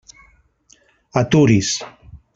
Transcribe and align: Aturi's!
Aturi's! 1.21 1.71